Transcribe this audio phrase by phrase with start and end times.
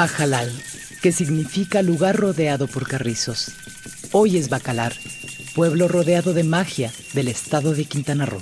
[0.00, 0.50] Bajalal,
[1.02, 3.52] que significa lugar rodeado por carrizos.
[4.12, 4.94] Hoy es Bacalar,
[5.54, 8.40] pueblo rodeado de magia del estado de Quintana Roo.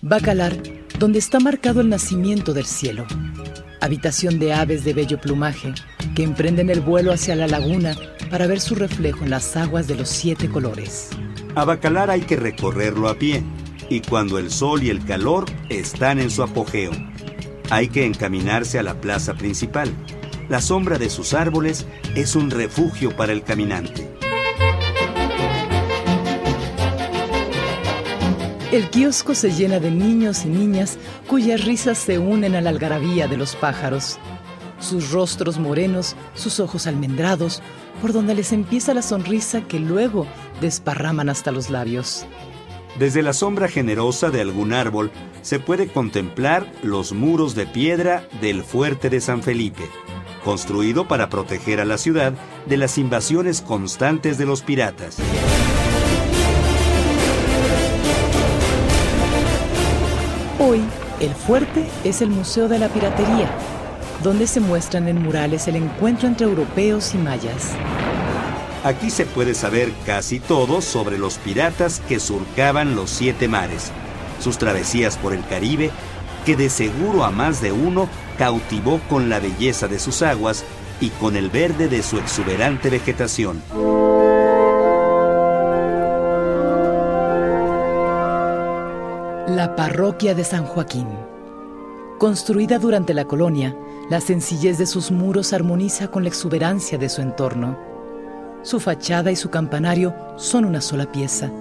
[0.00, 0.56] Bacalar,
[0.98, 3.04] donde está marcado el nacimiento del cielo.
[3.82, 5.74] Habitación de aves de bello plumaje
[6.14, 7.94] que emprenden el vuelo hacia la laguna
[8.30, 11.10] para ver su reflejo en las aguas de los siete colores.
[11.56, 13.44] A Bacalar hay que recorrerlo a pie
[13.88, 16.92] y cuando el sol y el calor están en su apogeo.
[17.70, 19.90] Hay que encaminarse a la plaza principal.
[20.48, 24.16] La sombra de sus árboles es un refugio para el caminante.
[28.72, 33.26] El kiosco se llena de niños y niñas cuyas risas se unen a la algarabía
[33.26, 34.18] de los pájaros.
[34.80, 37.62] Sus rostros morenos, sus ojos almendrados,
[38.02, 40.26] por donde les empieza la sonrisa que luego
[40.60, 42.26] desparraman hasta los labios.
[42.98, 45.10] Desde la sombra generosa de algún árbol
[45.42, 49.82] se puede contemplar los muros de piedra del fuerte de San Felipe,
[50.42, 52.32] construido para proteger a la ciudad
[52.64, 55.18] de las invasiones constantes de los piratas.
[60.58, 60.80] Hoy,
[61.20, 63.50] el fuerte es el Museo de la Piratería,
[64.22, 67.76] donde se muestran en murales el encuentro entre europeos y mayas.
[68.86, 73.90] Aquí se puede saber casi todo sobre los piratas que surcaban los siete mares,
[74.38, 75.90] sus travesías por el Caribe,
[76.44, 80.62] que de seguro a más de uno cautivó con la belleza de sus aguas
[81.00, 83.60] y con el verde de su exuberante vegetación.
[89.48, 91.08] La parroquia de San Joaquín.
[92.20, 93.76] Construida durante la colonia,
[94.10, 97.95] la sencillez de sus muros armoniza con la exuberancia de su entorno.
[98.66, 101.52] Su fachada y su campanario son una sola pieza.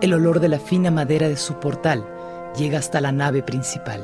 [0.00, 2.08] El olor de la fina madera de su portal
[2.56, 4.00] llega hasta la nave principal.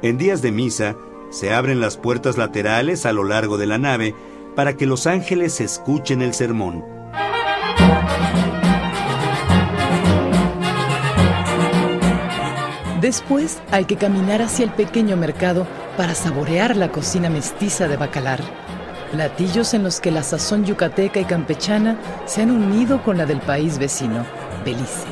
[0.00, 0.96] En días de misa,
[1.30, 4.14] se abren las puertas laterales a lo largo de la nave
[4.56, 6.86] para que los ángeles escuchen el sermón.
[13.02, 15.66] Después hay que caminar hacia el pequeño mercado
[15.98, 18.61] para saborear la cocina mestiza de Bacalar.
[19.12, 23.40] Platillos en los que la sazón yucateca y campechana se han unido con la del
[23.40, 24.24] país vecino,
[24.64, 25.06] Belice.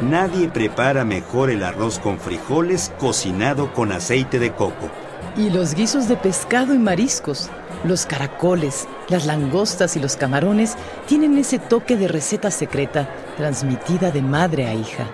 [0.00, 4.90] Nadie prepara mejor el arroz con frijoles cocinado con aceite de coco.
[5.36, 7.48] Y los guisos de pescado y mariscos,
[7.84, 10.74] los caracoles, las langostas y los camarones
[11.06, 15.06] tienen ese toque de receta secreta transmitida de madre a hija.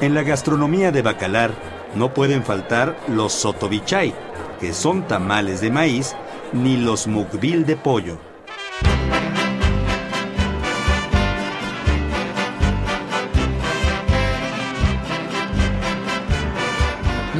[0.00, 1.52] En la gastronomía de Bacalar
[1.94, 4.12] no pueden faltar los sotobichay,
[4.60, 6.16] que son tamales de maíz
[6.52, 8.18] ni los mukbil de pollo.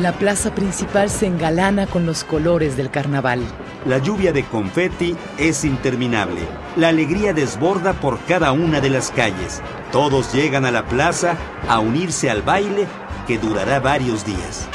[0.00, 3.40] La plaza principal se engalana con los colores del carnaval.
[3.86, 6.42] La lluvia de confeti es interminable.
[6.76, 9.62] La alegría desborda por cada una de las calles.
[9.92, 11.36] Todos llegan a la plaza
[11.66, 12.86] a unirse al baile
[13.26, 14.68] que durará varios días.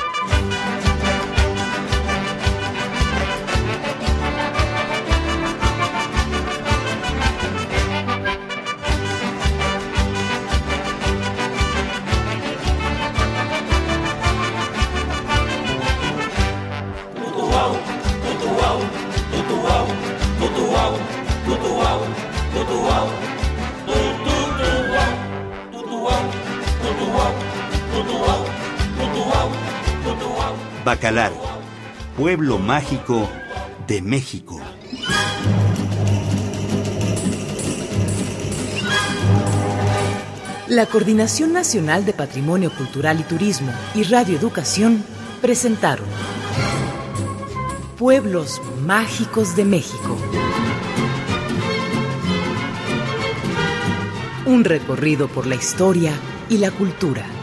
[30.92, 31.32] Bacalar,
[32.18, 33.30] pueblo mágico
[33.88, 34.60] de México.
[40.68, 45.02] La Coordinación Nacional de Patrimonio Cultural y Turismo y Radio Educación
[45.42, 46.08] presentaron
[47.98, 50.18] Pueblos Mágicos de México.
[54.46, 56.12] Un recorrido por la historia
[56.50, 57.41] y la cultura.